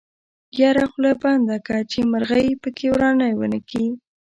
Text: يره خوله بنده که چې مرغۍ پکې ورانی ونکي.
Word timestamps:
يره 0.59 0.85
خوله 0.91 1.11
بنده 1.21 1.57
که 1.67 1.75
چې 1.91 1.99
مرغۍ 2.11 2.49
پکې 2.61 2.87
ورانی 2.91 3.31
ونکي. 3.37 3.85